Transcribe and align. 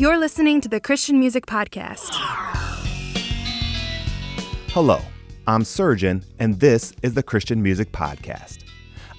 You're 0.00 0.16
listening 0.16 0.62
to 0.62 0.68
the 0.70 0.80
Christian 0.80 1.20
Music 1.20 1.44
Podcast. 1.44 2.08
Hello, 4.70 5.02
I'm 5.46 5.62
Surgeon, 5.62 6.24
and 6.38 6.58
this 6.58 6.94
is 7.02 7.12
the 7.12 7.22
Christian 7.22 7.62
Music 7.62 7.92
Podcast. 7.92 8.64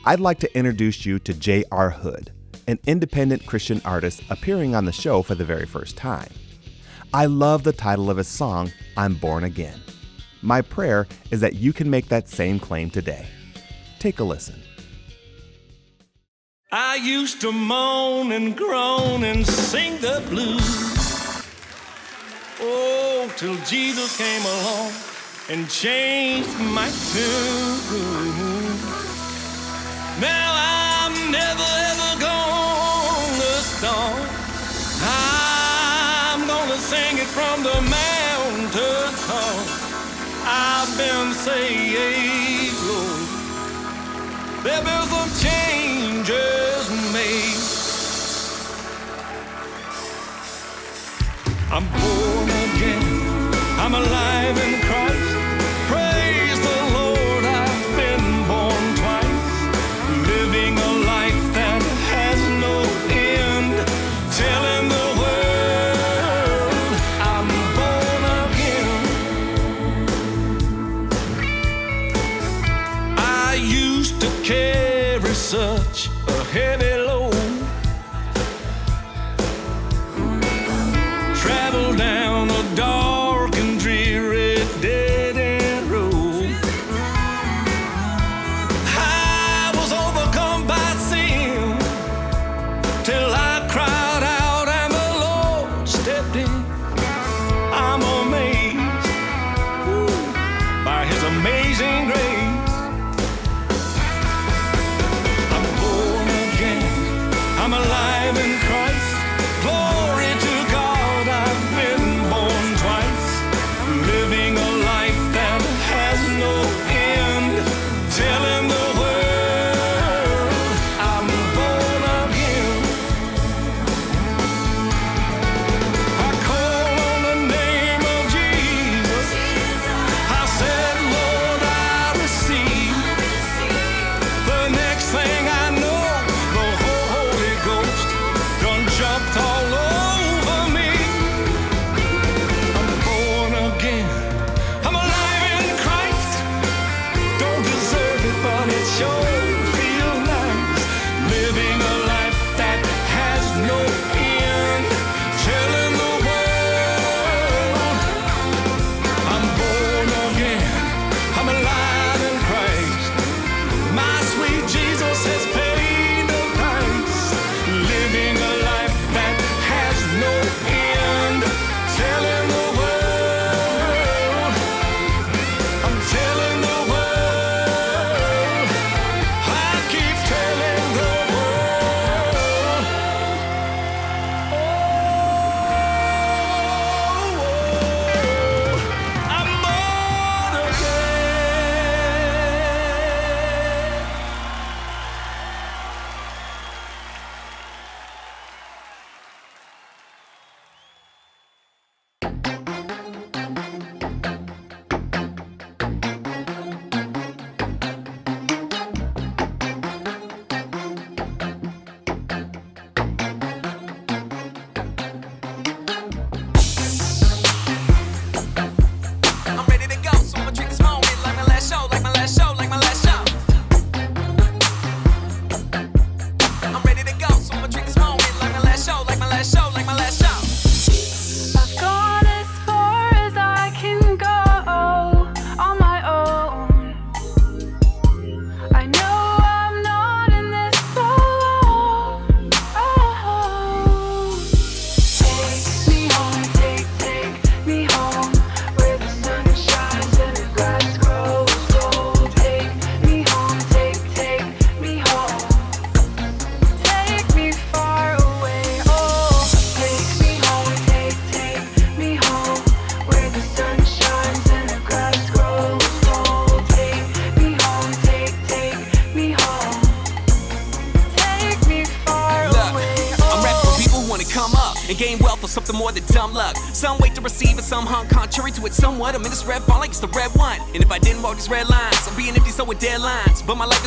I'd 0.06 0.20
like 0.20 0.40
to 0.40 0.58
introduce 0.58 1.06
you 1.06 1.20
to 1.20 1.36
J.R. 1.36 1.92
Hood, 1.92 2.32
an 2.66 2.80
independent 2.88 3.46
Christian 3.46 3.80
artist 3.86 4.24
appearing 4.32 4.74
on 4.74 4.86
the 4.86 4.92
show 4.92 5.22
for 5.22 5.36
the 5.36 5.46
very 5.46 5.68
first 5.68 5.98
time. 5.98 6.32
I 7.14 7.28
love 7.28 7.62
the 7.62 7.74
title 7.74 8.10
of 8.10 8.18
his 8.18 8.28
song, 8.28 8.72
I'm 8.98 9.14
Born 9.14 9.44
Again. 9.44 9.80
My 10.42 10.64
prayer 10.64 11.06
is 11.30 11.42
that 11.42 11.58
you 11.58 11.74
can 11.74 11.92
make 11.92 12.08
that 12.08 12.28
same 12.28 12.60
claim 12.60 12.90
today. 12.90 13.28
Take 14.00 14.20
a 14.20 14.24
listen. 14.24 14.60
I 16.74 16.96
used 16.96 17.42
to 17.42 17.52
moan 17.52 18.32
and 18.32 18.56
groan 18.56 19.26
and 19.26 19.46
sing 19.46 19.98
the 19.98 20.24
blues. 20.30 21.44
Oh, 22.62 23.30
till 23.36 23.58
Jesus 23.66 24.16
came 24.18 24.42
along 24.46 24.94
and 25.50 25.70
changed 25.70 26.58
my 26.60 26.88
tune. 27.12 27.92
Now 30.22 30.54
I'm 30.56 31.30
never 31.30 31.70
ever 31.92 32.20
gonna 32.22 33.54
stop. 33.76 34.30
I'm 35.04 36.48
gonna 36.48 36.78
sing 36.78 37.18
it 37.18 37.28
from 37.28 37.64
the 37.64 37.82
mountain 37.82 39.12
top. 39.28 39.68
I've 40.48 40.98
been 40.98 41.34
saved, 41.34 42.51
I'm 51.74 51.88
born 51.88 52.31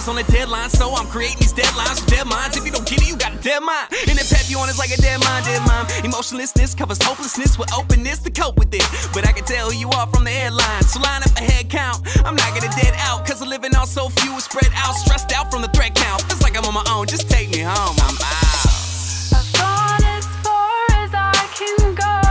deadlines. 0.04 0.08
On 0.08 0.18
a 0.18 0.22
deadline, 0.24 0.70
so 0.70 0.94
I'm 0.94 1.06
creating 1.06 1.38
these 1.40 1.52
deadlines 1.52 2.00
with 2.00 2.10
dead 2.10 2.26
minds. 2.26 2.56
If 2.56 2.64
you 2.64 2.72
don't 2.72 2.86
get 2.86 3.00
it, 3.00 3.08
you 3.08 3.16
got 3.16 3.34
a 3.34 3.38
dead 3.38 3.60
mind. 3.60 3.88
And 4.08 4.18
it 4.18 4.26
pep 4.28 4.48
you 4.48 4.58
on 4.58 4.68
is 4.68 4.78
like 4.78 4.92
a 4.92 5.00
dead 5.00 5.20
mind, 5.20 5.44
dead 5.44 5.62
mind. 5.66 5.88
Emotionlessness 6.04 6.74
covers 6.74 7.02
hopelessness 7.02 7.58
with 7.58 7.72
openness 7.72 8.18
to 8.20 8.30
cope 8.30 8.58
with 8.58 8.72
it. 8.74 8.84
But 9.12 9.26
I 9.26 9.32
can 9.32 9.44
tell 9.44 9.70
who 9.70 9.76
you 9.76 9.90
are 9.90 10.06
from 10.08 10.24
the 10.24 10.30
headlines. 10.30 10.92
So 10.92 11.00
line 11.00 11.22
up 11.22 11.32
a 11.36 11.42
head 11.42 11.70
count. 11.70 12.00
I'm 12.24 12.36
not 12.36 12.48
gonna 12.54 12.72
dead 12.80 12.94
out, 12.98 13.26
cause 13.26 13.40
I'm 13.42 13.48
living 13.48 13.74
on 13.76 13.86
so 13.86 14.08
few, 14.08 14.38
spread 14.40 14.70
out, 14.76 14.94
stressed 14.94 15.32
out 15.32 15.50
from 15.50 15.62
the 15.62 15.68
threat 15.68 15.94
count. 15.94 16.22
It's 16.24 16.42
like 16.42 16.56
I'm 16.56 16.64
on 16.64 16.74
my 16.74 16.84
own, 16.90 17.06
just 17.06 17.30
take 17.30 17.50
me 17.50 17.60
home. 17.60 17.96
I'm 18.00 18.16
out. 18.20 18.68
I've 19.32 19.52
gone 19.56 20.04
as 20.16 20.26
far 20.44 20.76
as 21.00 21.10
I 21.14 21.48
can 21.56 21.94
go 21.94 22.23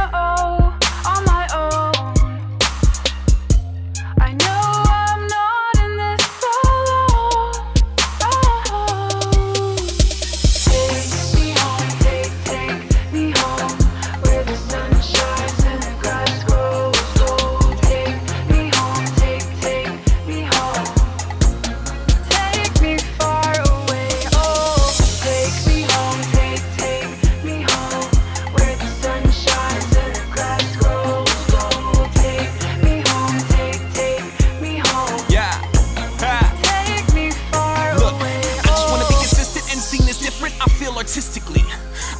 artistically. 41.04 41.62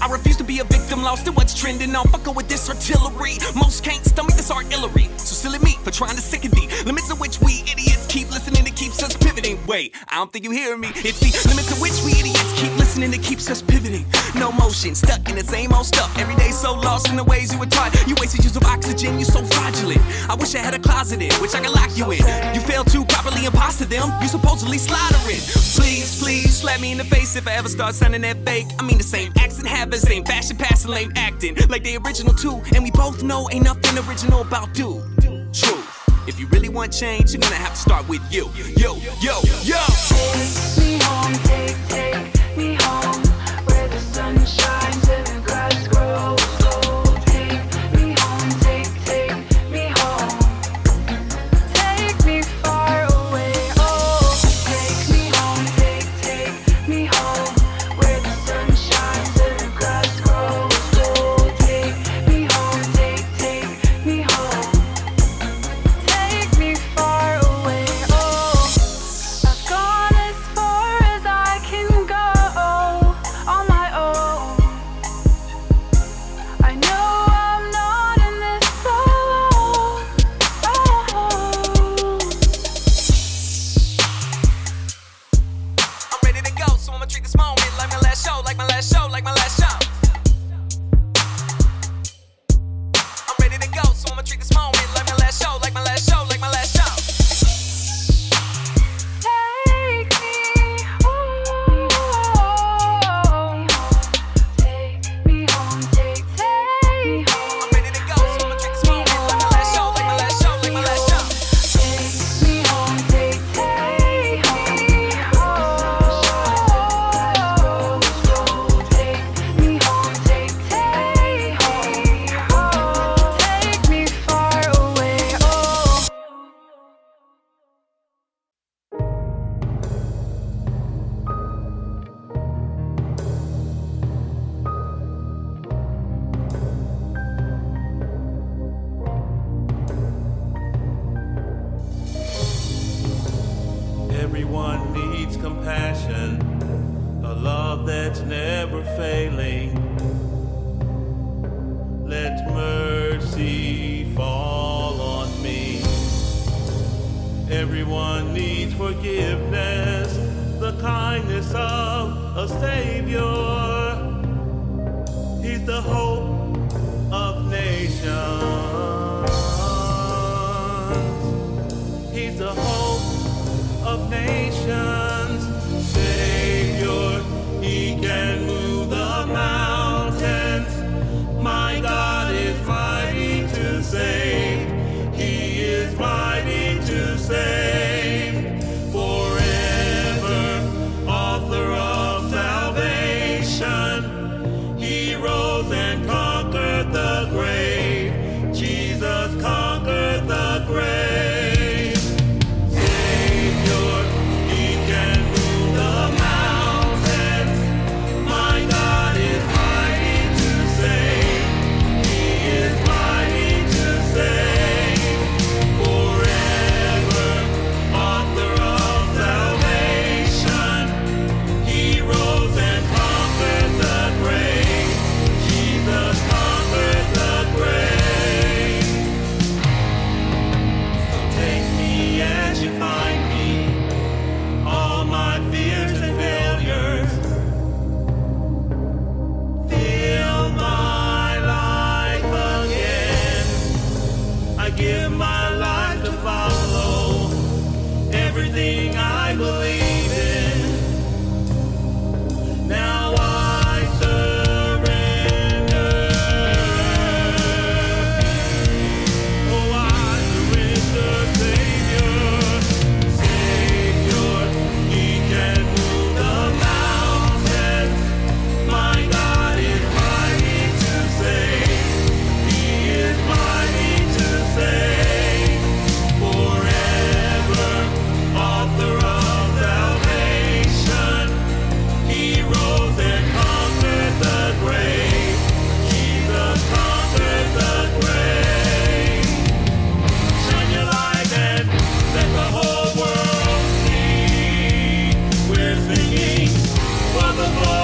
I 0.02 0.12
refuse 0.12 0.36
to 0.36 0.44
be 0.44 0.60
a 0.60 0.66
victim, 0.66 1.04
lost 1.04 1.26
in 1.26 1.34
what's 1.36 1.54
trending. 1.54 1.96
I'm 1.96 2.06
fucking 2.08 2.36
with 2.36 2.50
this 2.50 2.70
artillery. 2.70 3.40
Most 3.56 3.82
can't 3.82 4.04
stomach 4.04 4.36
this 4.36 4.52
artillery. 4.52 5.08
So 5.16 5.36
silly 5.40 5.60
me 5.60 5.78
for 5.86 5.92
trying 5.92 6.18
to 6.18 6.22
sicken 6.22 6.52
the 6.52 6.68
limits 6.86 7.10
of 7.10 7.18
which 7.22 7.40
we 7.40 7.64
Wait, 9.74 9.96
I 10.08 10.18
don't 10.18 10.32
think 10.32 10.46
you 10.46 10.52
hear 10.52 10.78
me. 10.78 10.90
It's 10.98 11.18
the 11.18 11.50
limits 11.50 11.74
to 11.74 11.82
which 11.82 11.98
we 12.06 12.12
idiots 12.14 12.54
keep 12.62 12.70
listening 12.78 13.10
to 13.10 13.18
keeps 13.18 13.50
us 13.50 13.60
pivoting. 13.60 14.06
No 14.36 14.52
motion, 14.52 14.94
stuck 14.94 15.28
in 15.28 15.36
the 15.36 15.44
same 15.44 15.74
old 15.74 15.88
stuff. 15.88 16.16
Every 16.20 16.36
day 16.36 16.52
so 16.52 16.76
lost 16.76 17.10
in 17.10 17.16
the 17.16 17.24
ways 17.24 17.52
you 17.52 17.58
were 17.58 17.66
taught. 17.66 17.90
You 18.08 18.14
wasted 18.20 18.44
use 18.44 18.56
of 18.56 18.62
oxygen, 18.66 19.18
you're 19.18 19.26
so 19.26 19.44
fraudulent. 19.44 20.00
I 20.30 20.36
wish 20.36 20.54
I 20.54 20.60
had 20.60 20.76
a 20.76 20.80
closet 20.80 21.24
in 21.24 21.34
which 21.42 21.56
I 21.56 21.60
could 21.60 21.74
lock 21.74 21.90
you 21.98 22.06
in. 22.12 22.22
You 22.54 22.62
failed 22.62 22.86
to 22.92 23.04
properly 23.06 23.46
imposter 23.46 23.86
them. 23.86 24.14
You 24.22 24.28
supposedly 24.28 24.78
slaughtering. 24.78 25.42
Please, 25.74 26.22
please, 26.22 26.56
slap 26.56 26.80
me 26.80 26.92
in 26.92 27.00
the 27.00 27.06
face 27.06 27.36
if 27.36 27.48
I 27.48 27.54
ever 27.54 27.68
start 27.68 27.96
sounding 27.96 28.22
that 28.22 28.46
fake. 28.46 28.68
I 28.78 28.86
mean 28.86 29.00
the 29.00 29.04
same 29.04 29.34
accent 29.40 29.68
habits, 29.68 30.04
same 30.04 30.24
fashion, 30.24 30.56
passing, 30.56 30.92
lame 30.92 31.12
acting. 31.16 31.56
Like 31.68 31.82
the 31.82 31.98
original 31.98 32.36
too. 32.36 32.62
And 32.76 32.84
we 32.84 32.92
both 32.92 33.24
know 33.24 33.50
ain't 33.52 33.66
nothing 33.66 33.98
original 34.08 34.42
about 34.42 34.72
dude. 34.76 35.02
Truth. 35.52 35.83
If 36.26 36.40
you 36.40 36.48
really 36.48 36.70
want 36.70 36.94
change, 36.94 37.34
you're 37.34 37.42
gonna 37.42 37.56
have 37.56 37.74
to 37.74 37.80
start 37.80 38.08
with 38.08 38.22
you. 38.32 38.50
Yo, 38.78 38.96
yo, 39.22 39.42
yo. 39.62 39.78
Take 40.08 40.78
me 40.78 41.00
home, 41.04 41.34
take, 41.44 41.76
take 41.90 42.13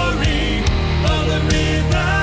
glory 0.09 0.59
of 1.05 1.27
the 1.27 1.39
river. 1.53 2.18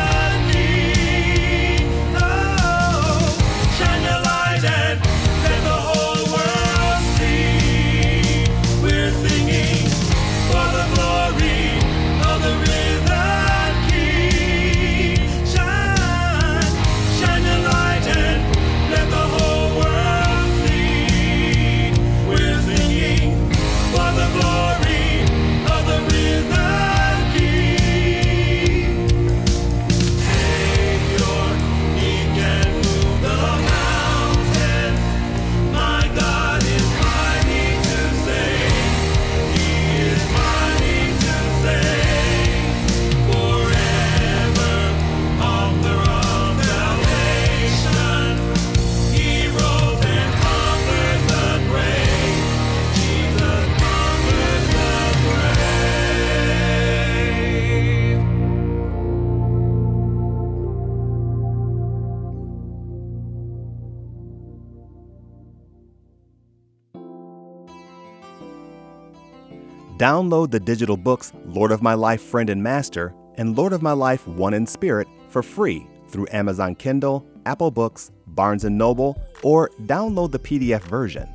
Download 69.97 70.50
the 70.50 70.61
digital 70.61 70.97
books 70.99 71.33
Lord 71.47 71.73
of 71.73 71.81
My 71.81 71.95
Life, 71.95 72.21
Friend 72.21 72.50
and 72.50 72.62
Master 72.62 73.15
and 73.37 73.57
Lord 73.57 73.73
of 73.73 73.81
My 73.81 73.93
Life, 73.93 74.26
One 74.29 74.53
in 74.53 74.67
Spirit 74.67 75.09
for 75.29 75.43
free 75.43 75.87
through 76.11 76.26
Amazon 76.33 76.75
Kindle, 76.75 77.26
Apple 77.47 77.71
Books, 77.71 78.11
Barnes 78.26 78.65
& 78.65 78.71
Noble, 78.71 79.19
or 79.43 79.71
download 79.85 80.33
the 80.33 80.38
PDF 80.38 80.83
version. 80.83 81.26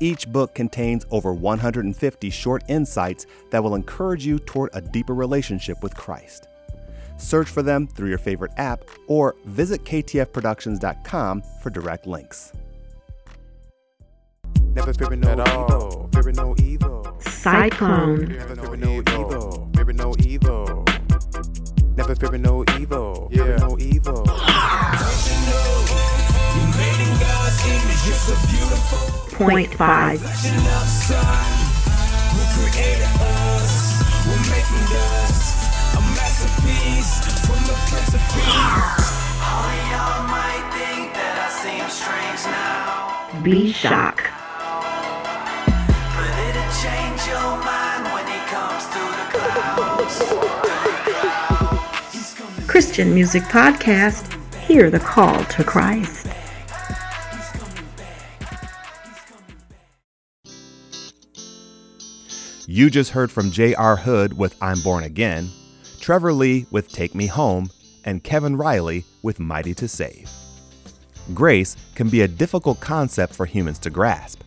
Each 0.00 0.26
book 0.26 0.56
contains 0.56 1.06
over 1.12 1.32
150 1.32 2.30
short 2.30 2.64
insights 2.68 3.26
that 3.50 3.62
will 3.62 3.76
encourage 3.76 4.26
you 4.26 4.40
toward 4.40 4.70
a 4.72 4.80
deeper 4.80 5.14
relationship 5.14 5.80
with 5.80 5.94
Christ. 5.94 6.48
Search 7.16 7.48
for 7.48 7.62
them 7.62 7.86
through 7.86 8.08
your 8.08 8.18
favorite 8.18 8.52
app 8.56 8.84
or 9.06 9.36
visit 9.44 9.84
ktfproductions.com 9.84 11.42
for 11.62 11.70
direct 11.70 12.06
links. 12.06 12.52
Never 14.74 14.94
fearing 14.94 15.20
no 15.20 15.32
evil, 15.32 16.08
fearing 16.12 16.36
no 16.36 16.54
evil. 16.58 16.97
Cyclone, 17.38 18.26
Never 18.26 18.56
fearing 18.56 18.80
no 18.80 18.98
evil, 18.98 19.70
fearing 19.72 19.96
no 19.96 20.14
evil. 20.18 20.84
Never 21.96 22.16
fearing 22.16 22.42
no 22.42 22.64
evil, 22.76 23.28
fearing 23.32 23.60
no 23.60 23.78
evil. 23.78 24.24
point 29.38 29.72
five. 29.74 30.20
B 43.44 43.72
Shock. 43.72 44.27
Christian 52.68 53.14
Music 53.14 53.44
Podcast. 53.44 54.34
Hear 54.56 54.90
the 54.90 54.98
call 54.98 55.42
to 55.42 55.64
Christ. 55.64 56.26
You 62.66 62.90
just 62.90 63.10
heard 63.12 63.30
from 63.32 63.50
J.R. 63.50 63.96
Hood 63.96 64.36
with 64.36 64.54
I'm 64.62 64.80
Born 64.82 65.04
Again, 65.04 65.48
Trevor 65.98 66.34
Lee 66.34 66.66
with 66.70 66.92
Take 66.92 67.14
Me 67.14 67.26
Home, 67.26 67.70
and 68.04 68.22
Kevin 68.22 68.54
Riley 68.54 69.06
with 69.22 69.40
Mighty 69.40 69.72
to 69.72 69.88
Save. 69.88 70.30
Grace 71.32 71.74
can 71.94 72.10
be 72.10 72.20
a 72.20 72.28
difficult 72.28 72.80
concept 72.80 73.34
for 73.34 73.46
humans 73.46 73.78
to 73.78 73.88
grasp. 73.88 74.42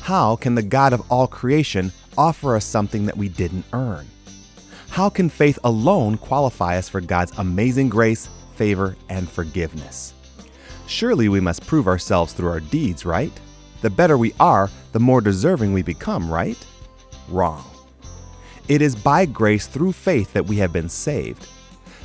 How 0.00 0.36
can 0.36 0.54
the 0.54 0.62
God 0.62 0.94
of 0.94 1.02
all 1.12 1.26
creation 1.26 1.92
offer 2.16 2.56
us 2.56 2.64
something 2.64 3.04
that 3.04 3.18
we 3.18 3.28
didn't 3.28 3.66
earn? 3.74 4.06
How 4.92 5.08
can 5.08 5.30
faith 5.30 5.58
alone 5.64 6.18
qualify 6.18 6.76
us 6.76 6.86
for 6.86 7.00
God's 7.00 7.32
amazing 7.38 7.88
grace, 7.88 8.28
favor, 8.56 8.94
and 9.08 9.26
forgiveness? 9.26 10.12
Surely 10.86 11.30
we 11.30 11.40
must 11.40 11.66
prove 11.66 11.88
ourselves 11.88 12.34
through 12.34 12.50
our 12.50 12.60
deeds, 12.60 13.06
right? 13.06 13.32
The 13.80 13.88
better 13.88 14.18
we 14.18 14.34
are, 14.38 14.68
the 14.92 15.00
more 15.00 15.22
deserving 15.22 15.72
we 15.72 15.80
become, 15.80 16.30
right? 16.30 16.58
Wrong. 17.30 17.64
It 18.68 18.82
is 18.82 18.94
by 18.94 19.24
grace 19.24 19.66
through 19.66 19.92
faith 19.92 20.30
that 20.34 20.44
we 20.44 20.56
have 20.58 20.74
been 20.74 20.90
saved. 20.90 21.48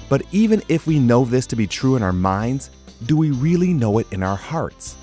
But 0.07 0.21
even 0.31 0.63
if 0.69 0.87
we 0.87 0.97
know 0.97 1.25
this 1.25 1.45
to 1.47 1.57
be 1.57 1.67
true 1.67 1.97
in 1.97 2.03
our 2.03 2.13
minds, 2.13 2.69
do 3.05 3.17
we 3.17 3.31
really 3.31 3.73
know 3.73 3.97
it 3.97 4.07
in 4.13 4.23
our 4.23 4.37
hearts? 4.37 4.95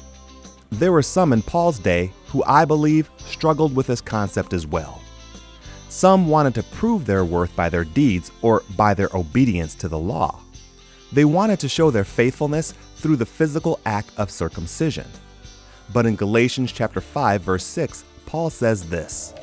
There 0.71 0.93
were 0.93 1.03
some 1.03 1.35
in 1.35 1.43
Paul's 1.43 1.81
day 1.81 2.13
who 2.29 2.43
I 2.45 2.65
believe 2.65 3.11
struggled 3.19 3.77
with 3.77 3.89
this 3.89 4.01
concept 4.01 4.55
as 4.55 4.67
well. 4.67 5.03
Some 5.95 6.27
wanted 6.27 6.57
to 6.57 6.65
prove 6.65 7.07
their 7.07 7.25
worth 7.25 7.55
by 7.55 7.69
their 7.69 7.85
deeds 7.85 8.33
or 8.43 8.65
by 8.77 8.95
their 8.95 9.09
obedience 9.15 9.77
to 9.77 9.87
the 9.89 9.97
law. 9.97 10.41
They 11.13 11.25
wanted 11.25 11.61
to 11.61 11.69
show 11.69 11.93
their 11.93 12.03
faithfulness 12.03 12.75
through 12.97 13.15
the 13.15 13.25
physical 13.25 13.79
act 13.87 14.11
of 14.17 14.29
circumcision. 14.29 15.07
But 15.93 16.05
in 16.05 16.17
Galatians 16.17 16.73
chapter 16.73 17.01
5 17.01 17.43
verse 17.43 17.65
6, 17.65 18.05
Paul 18.27 18.51
says 18.51 18.89
this: 18.89 19.35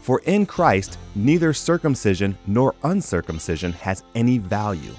For 0.00 0.20
in 0.26 0.46
Christ 0.46 0.96
neither 1.16 1.52
circumcision 1.52 2.38
nor 2.46 2.76
uncircumcision 2.84 3.72
has 3.72 4.04
any 4.14 4.38
value. 4.38 4.94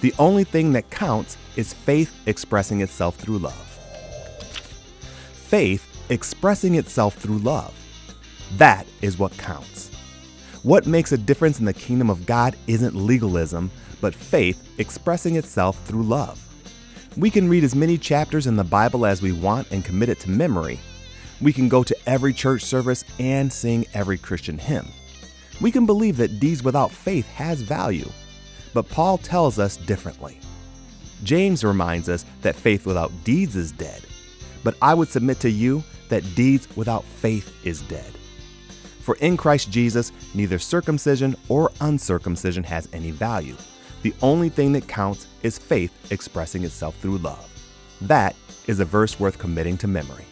The 0.00 0.12
only 0.18 0.42
thing 0.42 0.72
that 0.72 0.90
counts 0.90 1.36
is 1.54 1.72
faith 1.72 2.12
expressing 2.26 2.80
itself 2.80 3.14
through 3.14 3.38
love. 3.38 3.68
Faith 5.34 5.86
expressing 6.10 6.74
itself 6.74 7.14
through 7.14 7.38
love. 7.38 7.79
That 8.56 8.86
is 9.00 9.18
what 9.18 9.36
counts. 9.38 9.90
What 10.62 10.86
makes 10.86 11.12
a 11.12 11.18
difference 11.18 11.58
in 11.58 11.64
the 11.64 11.72
kingdom 11.72 12.10
of 12.10 12.26
God 12.26 12.56
isn't 12.66 12.94
legalism, 12.94 13.70
but 14.00 14.14
faith 14.14 14.74
expressing 14.78 15.36
itself 15.36 15.82
through 15.86 16.02
love. 16.02 16.38
We 17.16 17.30
can 17.30 17.48
read 17.48 17.64
as 17.64 17.74
many 17.74 17.98
chapters 17.98 18.46
in 18.46 18.56
the 18.56 18.64
Bible 18.64 19.06
as 19.06 19.22
we 19.22 19.32
want 19.32 19.70
and 19.70 19.84
commit 19.84 20.08
it 20.08 20.20
to 20.20 20.30
memory. 20.30 20.78
We 21.40 21.52
can 21.52 21.68
go 21.68 21.82
to 21.82 21.96
every 22.06 22.32
church 22.32 22.62
service 22.62 23.04
and 23.18 23.52
sing 23.52 23.86
every 23.94 24.18
Christian 24.18 24.58
hymn. 24.58 24.86
We 25.60 25.72
can 25.72 25.86
believe 25.86 26.16
that 26.18 26.40
deeds 26.40 26.62
without 26.62 26.90
faith 26.90 27.26
has 27.28 27.62
value. 27.62 28.08
But 28.74 28.88
Paul 28.88 29.18
tells 29.18 29.58
us 29.58 29.76
differently. 29.76 30.38
James 31.24 31.64
reminds 31.64 32.08
us 32.08 32.24
that 32.42 32.56
faith 32.56 32.86
without 32.86 33.12
deeds 33.24 33.56
is 33.56 33.72
dead. 33.72 34.02
But 34.62 34.76
I 34.80 34.94
would 34.94 35.08
submit 35.08 35.40
to 35.40 35.50
you 35.50 35.82
that 36.08 36.34
deeds 36.34 36.68
without 36.76 37.04
faith 37.04 37.54
is 37.64 37.82
dead. 37.82 38.12
For 39.10 39.16
in 39.16 39.36
Christ 39.36 39.72
Jesus, 39.72 40.12
neither 40.34 40.60
circumcision 40.60 41.34
or 41.48 41.72
uncircumcision 41.80 42.62
has 42.62 42.88
any 42.92 43.10
value. 43.10 43.56
The 44.02 44.14
only 44.22 44.48
thing 44.50 44.72
that 44.74 44.86
counts 44.86 45.26
is 45.42 45.58
faith 45.58 46.12
expressing 46.12 46.62
itself 46.62 46.94
through 46.98 47.18
love. 47.18 47.44
That 48.02 48.36
is 48.68 48.78
a 48.78 48.84
verse 48.84 49.18
worth 49.18 49.36
committing 49.36 49.76
to 49.78 49.88
memory. 49.88 50.24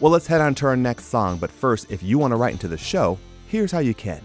Well, 0.00 0.10
let's 0.10 0.26
head 0.26 0.40
on 0.40 0.54
to 0.54 0.66
our 0.68 0.74
next 0.74 1.08
song, 1.08 1.36
but 1.36 1.50
first, 1.50 1.90
if 1.90 2.02
you 2.02 2.18
want 2.18 2.32
to 2.32 2.36
write 2.36 2.54
into 2.54 2.66
the 2.66 2.78
show, 2.78 3.18
here's 3.46 3.72
how 3.72 3.80
you 3.80 3.92
can. 3.92 4.22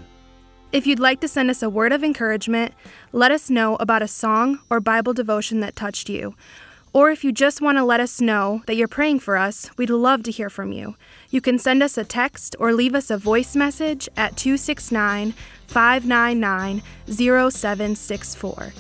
If 0.71 0.87
you'd 0.87 1.01
like 1.01 1.19
to 1.19 1.27
send 1.27 1.49
us 1.49 1.61
a 1.61 1.69
word 1.69 1.91
of 1.91 2.05
encouragement, 2.05 2.73
let 3.11 3.33
us 3.33 3.49
know 3.49 3.75
about 3.81 4.01
a 4.01 4.07
song 4.07 4.59
or 4.69 4.79
Bible 4.79 5.13
devotion 5.13 5.59
that 5.59 5.75
touched 5.75 6.07
you. 6.07 6.35
Or 6.97 7.11
if 7.11 7.23
you 7.23 7.31
just 7.31 7.61
want 7.61 7.77
to 7.77 7.83
let 7.83 7.99
us 7.99 8.19
know 8.19 8.63
that 8.65 8.75
you're 8.75 8.87
praying 8.87 9.19
for 9.19 9.37
us, 9.37 9.69
we'd 9.77 9.91
love 9.91 10.23
to 10.23 10.31
hear 10.31 10.49
from 10.49 10.71
you. 10.71 10.95
You 11.29 11.41
can 11.41 11.59
send 11.59 11.83
us 11.83 11.95
a 11.95 12.03
text 12.03 12.55
or 12.57 12.73
leave 12.73 12.95
us 12.95 13.11
a 13.11 13.19
voice 13.19 13.55
message 13.55 14.09
at 14.17 14.35
269 14.35 15.35
599 15.67 16.81
0764. 17.05 18.73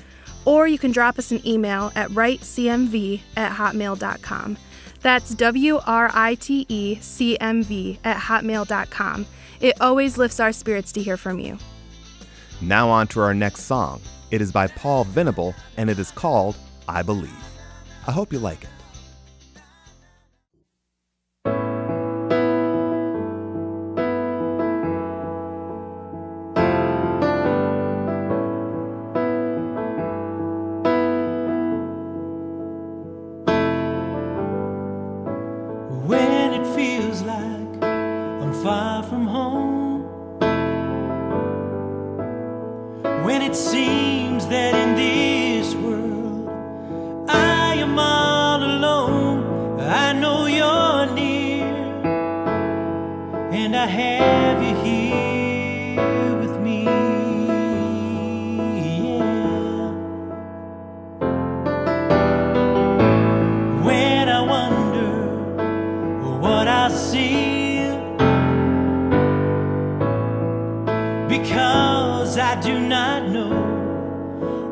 Or 0.45 0.67
you 0.67 0.79
can 0.79 0.91
drop 0.91 1.19
us 1.19 1.31
an 1.31 1.45
email 1.47 1.91
at 1.93 2.09
writecmv 2.09 3.21
at 3.35 3.51
hotmail.com. 3.51 4.57
That's 5.01 5.35
W 5.35 5.79
R 5.85 6.09
I 6.11 6.33
T 6.33 6.65
E 6.69 6.97
C 6.99 7.37
M 7.37 7.61
V 7.61 7.99
at 8.03 8.17
hotmail.com. 8.17 9.27
It 9.61 9.79
always 9.79 10.17
lifts 10.17 10.39
our 10.39 10.51
spirits 10.53 10.91
to 10.93 11.03
hear 11.03 11.17
from 11.17 11.37
you. 11.37 11.59
Now, 12.61 12.89
on 12.89 13.05
to 13.09 13.19
our 13.19 13.35
next 13.35 13.65
song. 13.65 14.01
It 14.31 14.41
is 14.41 14.51
by 14.51 14.65
Paul 14.65 15.03
Venable 15.03 15.53
and 15.77 15.87
it 15.87 15.99
is 15.99 16.09
called 16.09 16.57
I 16.89 17.03
Believe. 17.03 17.56
I 18.07 18.13
hope 18.13 18.31
you 18.31 18.39
like 18.39 18.63
it. 18.63 18.76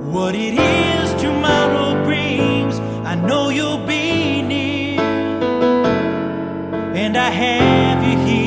What 0.02 0.36
it 0.36 0.54
is 0.54 1.22
tomorrow 1.22 2.04
brings. 2.04 2.80
I 3.06 3.16
know 3.16 3.50
you'll 3.50 3.86
be 3.86 4.42
near, 4.42 5.02
and 6.96 7.18
I 7.18 7.30
have 7.30 8.04
you 8.08 8.18
here 8.26 8.45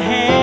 hand. 0.00 0.37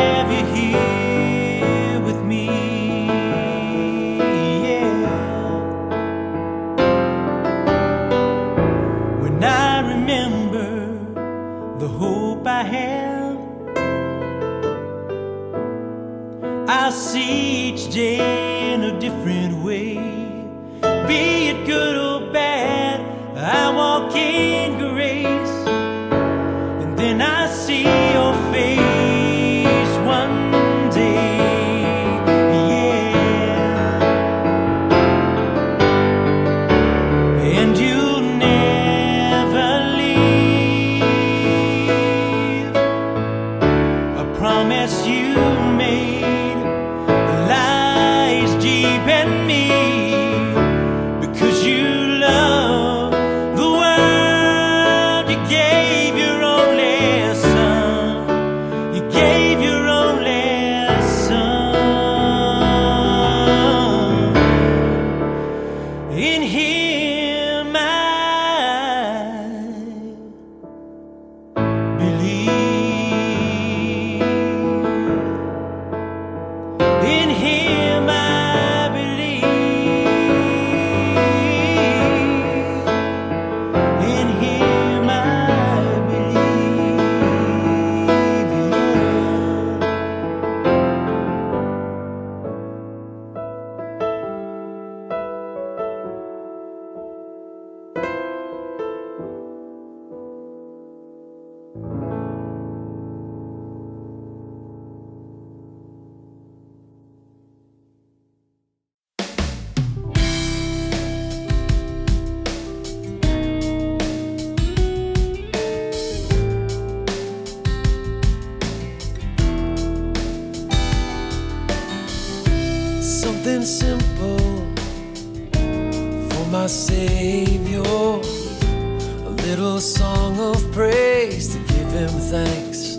our 126.66 126.70
Savior. 126.70 127.84
A 127.84 129.34
little 129.46 129.80
song 129.80 130.40
of 130.40 130.58
praise 130.72 131.54
to 131.54 131.60
give 131.60 131.92
Him 131.92 132.10
thanks. 132.34 132.98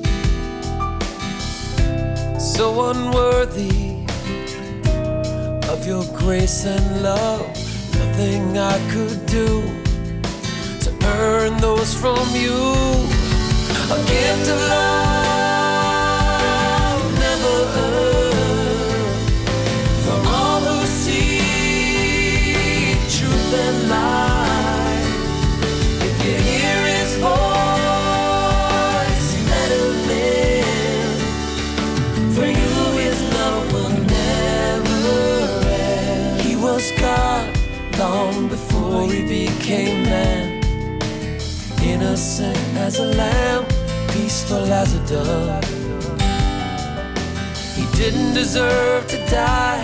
So 2.39 2.91
unworthy 2.91 4.07
of 5.69 5.85
your 5.85 6.05
grace 6.15 6.65
and 6.65 7.03
love, 7.03 7.45
nothing 7.99 8.57
I 8.57 8.79
could 8.93 9.27
do 9.27 9.49
to 10.85 10.91
earn 11.19 11.57
those 11.57 11.93
from 11.93 12.25
you. 12.37 12.59
A 13.91 13.99
gift 14.07 14.49
of 14.49 14.61
love. 14.71 15.06
deserve 48.37 49.07
to 49.07 49.17
die 49.31 49.83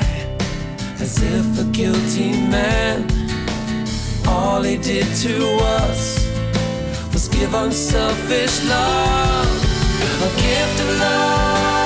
as 1.00 1.22
if 1.22 1.58
a 1.58 1.64
guilty 1.72 2.32
man. 2.32 2.98
All 4.28 4.62
he 4.62 4.76
did 4.76 5.06
to 5.24 5.56
us 5.80 6.28
was 7.14 7.28
give 7.28 7.54
unselfish 7.54 8.62
love, 8.66 9.48
a 10.28 10.30
gift 10.42 10.80
of 10.82 10.98
love. 11.00 11.81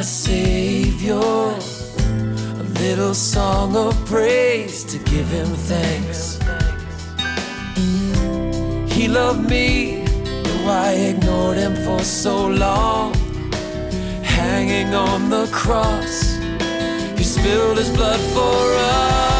My 0.00 0.04
Savior. 0.04 1.20
A 2.62 2.66
little 2.80 3.12
song 3.12 3.76
of 3.76 3.94
praise 4.06 4.82
to 4.84 4.96
give 4.96 5.28
him 5.28 5.48
thanks. 5.68 6.38
He 8.94 9.08
loved 9.08 9.46
me, 9.50 10.04
though 10.44 10.70
I 10.86 10.92
ignored 11.10 11.58
him 11.58 11.74
for 11.84 12.02
so 12.02 12.46
long. 12.46 13.12
Hanging 14.22 14.94
on 14.94 15.28
the 15.28 15.46
cross, 15.52 16.38
he 17.18 17.24
spilled 17.24 17.76
his 17.76 17.90
blood 17.90 18.20
for 18.34 18.62
us. 18.94 19.39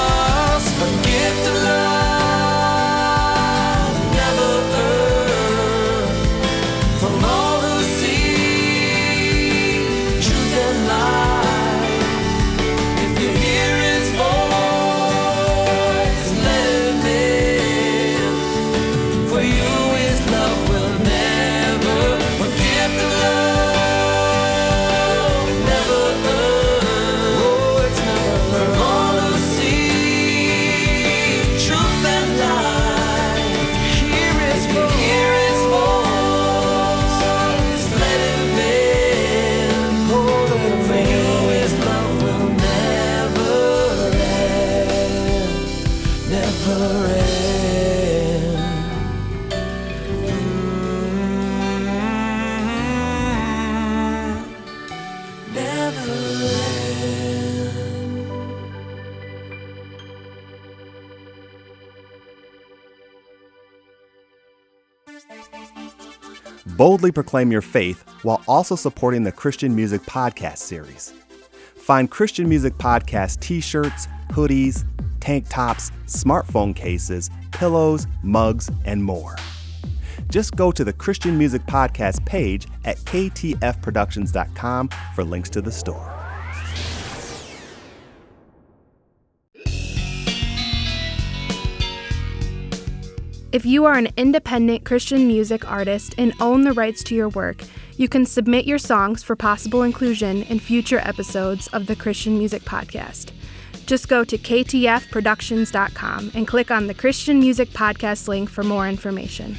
Boldly 67.00 67.12
proclaim 67.12 67.50
your 67.50 67.62
faith 67.62 68.04
while 68.24 68.42
also 68.46 68.76
supporting 68.76 69.24
the 69.24 69.32
Christian 69.32 69.74
Music 69.74 70.02
Podcast 70.02 70.58
series. 70.58 71.14
Find 71.74 72.10
Christian 72.10 72.46
Music 72.46 72.74
Podcast 72.74 73.40
t 73.40 73.62
shirts, 73.62 74.06
hoodies, 74.28 74.84
tank 75.18 75.46
tops, 75.48 75.92
smartphone 76.04 76.76
cases, 76.76 77.30
pillows, 77.52 78.06
mugs, 78.22 78.70
and 78.84 79.02
more. 79.02 79.34
Just 80.28 80.56
go 80.56 80.70
to 80.70 80.84
the 80.84 80.92
Christian 80.92 81.38
Music 81.38 81.62
Podcast 81.62 82.26
page 82.26 82.66
at 82.84 82.98
ktfproductions.com 82.98 84.90
for 85.14 85.24
links 85.24 85.48
to 85.48 85.62
the 85.62 85.72
store. 85.72 86.09
If 93.52 93.66
you 93.66 93.84
are 93.84 93.94
an 93.94 94.10
independent 94.16 94.84
Christian 94.84 95.26
music 95.26 95.68
artist 95.68 96.14
and 96.16 96.32
own 96.38 96.62
the 96.62 96.72
rights 96.72 97.02
to 97.02 97.16
your 97.16 97.30
work, 97.30 97.64
you 97.96 98.08
can 98.08 98.24
submit 98.24 98.64
your 98.64 98.78
songs 98.78 99.24
for 99.24 99.34
possible 99.34 99.82
inclusion 99.82 100.44
in 100.44 100.60
future 100.60 101.00
episodes 101.00 101.66
of 101.68 101.88
the 101.88 101.96
Christian 101.96 102.38
Music 102.38 102.62
Podcast. 102.62 103.32
Just 103.86 104.06
go 104.08 104.22
to 104.22 104.38
ktfproductions.com 104.38 106.30
and 106.32 106.46
click 106.46 106.70
on 106.70 106.86
the 106.86 106.94
Christian 106.94 107.40
Music 107.40 107.70
Podcast 107.70 108.28
link 108.28 108.48
for 108.48 108.62
more 108.62 108.88
information. 108.88 109.56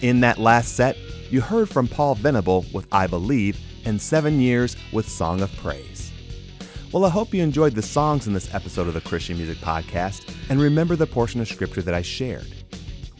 In 0.00 0.18
that 0.22 0.38
last 0.38 0.74
set, 0.74 0.96
you 1.30 1.40
heard 1.40 1.68
from 1.68 1.86
Paul 1.86 2.16
Venable 2.16 2.64
with 2.74 2.88
I 2.90 3.06
Believe 3.06 3.56
and 3.84 4.02
Seven 4.02 4.40
Years 4.40 4.76
with 4.92 5.08
Song 5.08 5.42
of 5.42 5.56
Praise. 5.58 6.10
Well, 6.90 7.04
I 7.04 7.10
hope 7.10 7.32
you 7.32 7.40
enjoyed 7.44 7.76
the 7.76 7.82
songs 7.82 8.26
in 8.26 8.32
this 8.32 8.52
episode 8.52 8.88
of 8.88 8.94
the 8.94 9.00
Christian 9.00 9.36
Music 9.36 9.58
Podcast 9.58 10.34
and 10.48 10.60
remember 10.60 10.96
the 10.96 11.06
portion 11.06 11.40
of 11.40 11.46
scripture 11.46 11.82
that 11.82 11.94
I 11.94 12.02
shared. 12.02 12.52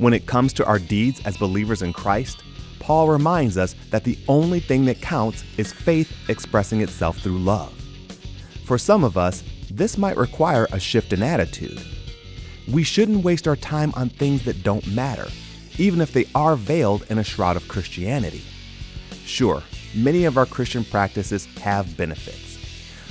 When 0.00 0.14
it 0.14 0.24
comes 0.24 0.54
to 0.54 0.64
our 0.64 0.78
deeds 0.78 1.20
as 1.26 1.36
believers 1.36 1.82
in 1.82 1.92
Christ, 1.92 2.42
Paul 2.78 3.08
reminds 3.08 3.58
us 3.58 3.74
that 3.90 4.02
the 4.02 4.18
only 4.28 4.58
thing 4.58 4.86
that 4.86 5.02
counts 5.02 5.44
is 5.58 5.74
faith 5.74 6.10
expressing 6.30 6.80
itself 6.80 7.18
through 7.18 7.38
love. 7.38 7.70
For 8.64 8.78
some 8.78 9.04
of 9.04 9.18
us, 9.18 9.44
this 9.70 9.98
might 9.98 10.16
require 10.16 10.66
a 10.72 10.80
shift 10.80 11.12
in 11.12 11.22
attitude. 11.22 11.78
We 12.66 12.82
shouldn't 12.82 13.24
waste 13.24 13.46
our 13.46 13.56
time 13.56 13.92
on 13.94 14.08
things 14.08 14.42
that 14.46 14.62
don't 14.62 14.86
matter, 14.86 15.28
even 15.76 16.00
if 16.00 16.14
they 16.14 16.24
are 16.34 16.56
veiled 16.56 17.04
in 17.10 17.18
a 17.18 17.24
shroud 17.24 17.56
of 17.56 17.68
Christianity. 17.68 18.42
Sure, 19.26 19.62
many 19.94 20.24
of 20.24 20.38
our 20.38 20.46
Christian 20.46 20.82
practices 20.82 21.44
have 21.58 21.94
benefits, 21.98 22.58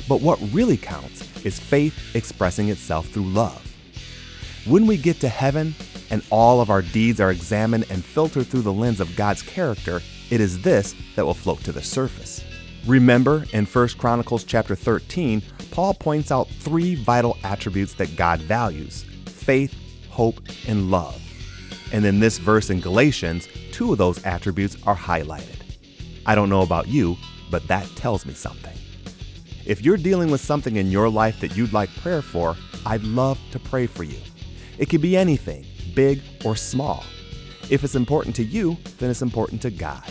but 0.07 0.21
what 0.21 0.41
really 0.51 0.77
counts 0.77 1.45
is 1.45 1.59
faith 1.59 2.15
expressing 2.15 2.69
itself 2.69 3.07
through 3.09 3.25
love. 3.25 3.63
When 4.65 4.87
we 4.87 4.97
get 4.97 5.19
to 5.19 5.29
heaven 5.29 5.75
and 6.09 6.23
all 6.29 6.61
of 6.61 6.69
our 6.69 6.81
deeds 6.81 7.19
are 7.19 7.31
examined 7.31 7.85
and 7.89 8.03
filtered 8.03 8.47
through 8.47 8.61
the 8.61 8.73
lens 8.73 8.99
of 8.99 9.15
God's 9.15 9.41
character, 9.41 10.01
it 10.29 10.41
is 10.41 10.61
this 10.61 10.95
that 11.15 11.25
will 11.25 11.33
float 11.33 11.63
to 11.63 11.71
the 11.71 11.81
surface. 11.81 12.43
Remember 12.85 13.45
in 13.51 13.65
1 13.65 13.87
Corinthians 13.99 14.43
chapter 14.43 14.75
13, 14.75 15.41
Paul 15.71 15.93
points 15.93 16.31
out 16.31 16.47
three 16.47 16.95
vital 16.95 17.37
attributes 17.43 17.93
that 17.95 18.15
God 18.15 18.41
values 18.41 19.05
faith, 19.25 19.75
hope, 20.09 20.41
and 20.67 20.91
love. 20.91 21.21
And 21.91 22.05
in 22.05 22.19
this 22.19 22.37
verse 22.37 22.69
in 22.69 22.81
Galatians, 22.81 23.47
two 23.71 23.91
of 23.91 23.97
those 23.97 24.23
attributes 24.25 24.77
are 24.85 24.95
highlighted. 24.95 25.63
I 26.25 26.35
don't 26.35 26.49
know 26.49 26.61
about 26.61 26.87
you, 26.87 27.17
but 27.49 27.67
that 27.67 27.87
tells 27.95 28.25
me 28.25 28.33
something. 28.33 28.75
If 29.65 29.83
you're 29.83 29.97
dealing 29.97 30.31
with 30.31 30.41
something 30.41 30.75
in 30.75 30.91
your 30.91 31.09
life 31.09 31.39
that 31.41 31.55
you'd 31.55 31.73
like 31.73 31.89
prayer 31.97 32.21
for, 32.21 32.55
I'd 32.85 33.03
love 33.03 33.39
to 33.51 33.59
pray 33.59 33.87
for 33.87 34.03
you. 34.03 34.19
It 34.77 34.89
could 34.89 35.01
be 35.01 35.17
anything, 35.17 35.65
big 35.99 36.21
or 36.45 36.55
small. 36.55 37.03
If 37.69 37.83
it's 37.83 37.95
important 37.95 38.33
to 38.37 38.43
you, 38.45 38.77
then 38.99 39.09
it's 39.09 39.21
important 39.21 39.61
to 39.63 39.69
God. 39.69 40.05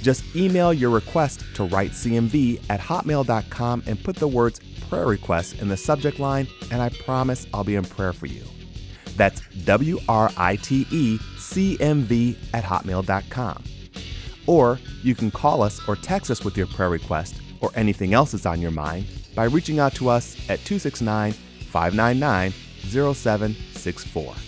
Just 0.00 0.22
email 0.36 0.72
your 0.72 0.90
request 0.90 1.40
to 1.56 1.66
writecmv 1.66 2.62
at 2.70 2.78
hotmail.com 2.78 3.82
and 3.86 4.04
put 4.04 4.14
the 4.14 4.28
words 4.28 4.60
prayer 4.88 5.06
request 5.06 5.58
in 5.60 5.66
the 5.66 5.76
subject 5.76 6.20
line, 6.20 6.46
and 6.70 6.80
I 6.80 6.90
promise 6.90 7.48
I'll 7.52 7.64
be 7.64 7.74
in 7.74 7.84
prayer 7.84 8.12
for 8.12 8.26
you. 8.26 8.44
That's 9.16 9.42
W 9.64 9.98
R 10.08 10.30
I 10.36 10.54
T 10.54 10.86
E 10.92 11.18
C 11.36 11.76
M 11.80 12.02
V 12.02 12.38
at 12.54 12.62
hotmail.com. 12.62 13.64
Or 14.46 14.78
you 15.02 15.16
can 15.16 15.32
call 15.32 15.62
us 15.62 15.80
or 15.88 15.96
text 15.96 16.30
us 16.30 16.44
with 16.44 16.56
your 16.56 16.68
prayer 16.68 16.90
request 16.90 17.34
or 17.60 17.72
anything 17.74 18.14
else 18.14 18.30
that's 18.32 18.46
on 18.46 18.60
your 18.60 18.70
mind 18.70 19.04
by 19.34 19.44
reaching 19.44 19.80
out 19.80 19.94
to 19.96 20.08
us 20.08 20.36
at 20.48 20.64
269 20.64 21.32
599 21.32 22.52
0764. 22.84 24.47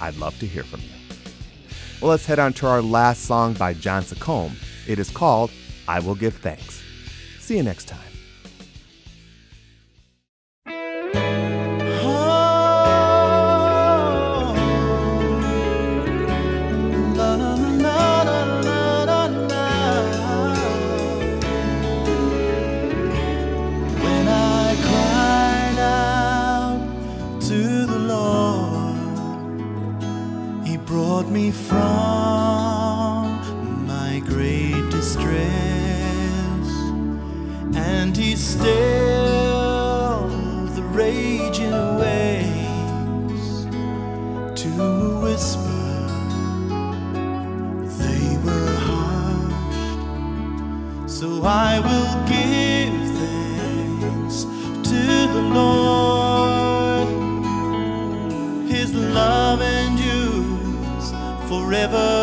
I'd 0.00 0.16
love 0.16 0.38
to 0.40 0.46
hear 0.46 0.62
from 0.62 0.80
you. 0.80 0.88
Well, 2.00 2.10
let's 2.10 2.26
head 2.26 2.38
on 2.38 2.52
to 2.54 2.66
our 2.66 2.80
last 2.80 3.24
song 3.24 3.54
by 3.54 3.74
John 3.74 4.02
Sacombe. 4.02 4.56
It 4.86 4.98
is 4.98 5.10
called 5.10 5.50
I 5.88 6.00
Will 6.00 6.14
Give 6.14 6.34
Thanks. 6.34 6.82
See 7.40 7.56
you 7.56 7.62
next 7.62 7.88
time. 7.88 8.07
So 51.18 51.42
I 51.42 51.80
will 51.80 52.14
give 52.28 52.94
thanks 53.18 54.44
to 54.88 55.00
the 55.34 55.42
Lord. 55.52 57.08
His 58.68 58.94
love 58.94 59.60
endures 59.60 61.10
forevermore. 61.48 62.17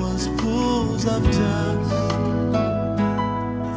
was 0.00 0.28
pools 0.38 1.04
of 1.06 1.22
dust. 1.24 1.90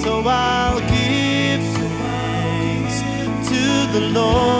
So 0.04 0.12
I'll 0.26 0.80
give 0.80 1.62
thanks 1.78 2.98
to 3.50 3.62
the 3.94 4.02
Lord. 4.20 4.53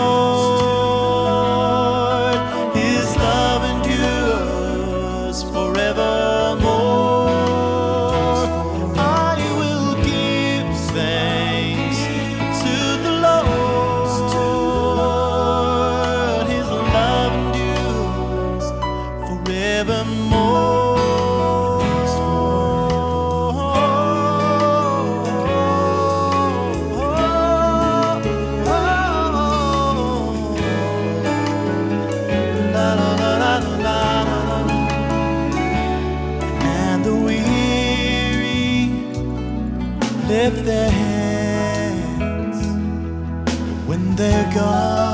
When 44.16 44.30
they're 44.30 45.13